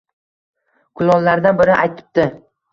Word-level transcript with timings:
Kulollardan 0.99 1.61
biri 1.63 1.79
aytibdi 1.85 2.29